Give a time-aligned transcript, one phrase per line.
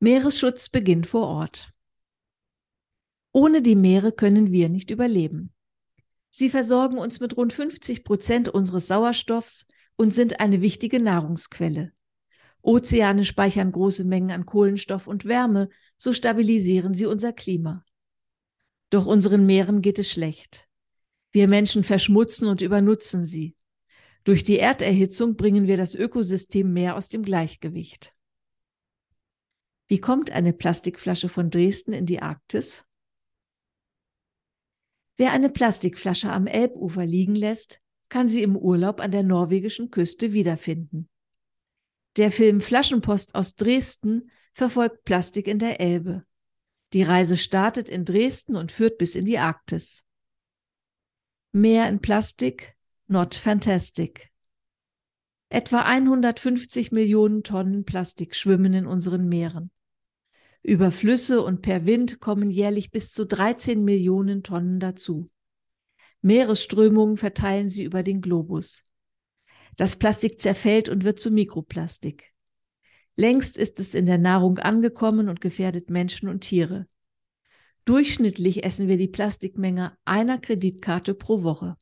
[0.00, 1.72] Meeresschutz beginnt vor Ort.
[3.32, 5.52] Ohne die Meere können wir nicht überleben.
[6.30, 9.66] Sie versorgen uns mit rund 50 Prozent unseres Sauerstoffs
[9.96, 11.92] und sind eine wichtige Nahrungsquelle.
[12.62, 17.84] Ozeane speichern große Mengen an Kohlenstoff und Wärme, so stabilisieren sie unser Klima.
[18.90, 20.68] Doch unseren Meeren geht es schlecht.
[21.32, 23.56] Wir Menschen verschmutzen und übernutzen sie.
[24.22, 28.14] Durch die Erderhitzung bringen wir das Ökosystem mehr aus dem Gleichgewicht.
[29.88, 32.84] Wie kommt eine Plastikflasche von Dresden in die Arktis?
[35.16, 40.32] Wer eine Plastikflasche am Elbufer liegen lässt, kann sie im Urlaub an der norwegischen Küste
[40.32, 41.08] wiederfinden.
[42.16, 46.24] Der Film Flaschenpost aus Dresden verfolgt Plastik in der Elbe.
[46.92, 50.04] Die Reise startet in Dresden und führt bis in die Arktis.
[51.52, 52.76] Mehr in Plastik,
[53.06, 54.30] not fantastic.
[55.50, 59.70] Etwa 150 Millionen Tonnen Plastik schwimmen in unseren Meeren.
[60.62, 65.30] Über Flüsse und per Wind kommen jährlich bis zu 13 Millionen Tonnen dazu.
[66.20, 68.82] Meeresströmungen verteilen sie über den Globus.
[69.76, 72.32] Das Plastik zerfällt und wird zu Mikroplastik.
[73.14, 76.86] Längst ist es in der Nahrung angekommen und gefährdet Menschen und Tiere.
[77.84, 81.76] Durchschnittlich essen wir die Plastikmenge einer Kreditkarte pro Woche.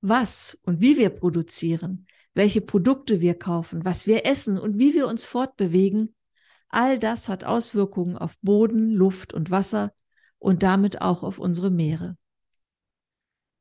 [0.00, 5.06] Was und wie wir produzieren, welche Produkte wir kaufen, was wir essen und wie wir
[5.06, 6.14] uns fortbewegen,
[6.72, 9.92] all das hat Auswirkungen auf Boden, Luft und Wasser
[10.38, 12.16] und damit auch auf unsere Meere.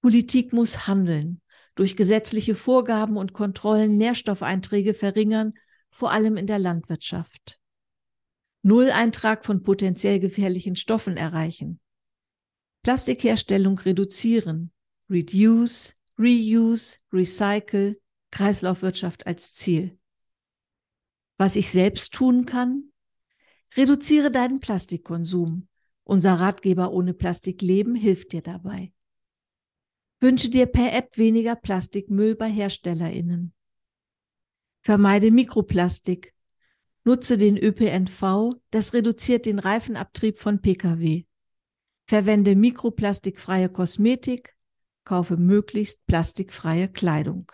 [0.01, 1.41] Politik muss handeln,
[1.75, 5.53] durch gesetzliche Vorgaben und Kontrollen Nährstoffeinträge verringern,
[5.89, 7.59] vor allem in der Landwirtschaft.
[8.63, 11.79] Nulleintrag von potenziell gefährlichen Stoffen erreichen.
[12.83, 14.71] Plastikherstellung reduzieren.
[15.09, 17.95] Reduce, Reuse, Recycle,
[18.31, 19.97] Kreislaufwirtschaft als Ziel.
[21.37, 22.91] Was ich selbst tun kann?
[23.75, 25.67] Reduziere deinen Plastikkonsum.
[26.03, 28.91] Unser Ratgeber ohne Plastik leben hilft dir dabei.
[30.19, 33.53] Wünsche dir per App weniger Plastikmüll bei HerstellerInnen.
[34.81, 36.34] Vermeide Mikroplastik
[37.03, 41.24] Nutze den ÖPNV, das reduziert den Reifenabtrieb von Pkw.
[42.06, 44.56] Verwende mikroplastikfreie Kosmetik,
[45.03, 47.51] kaufe möglichst plastikfreie Kleidung.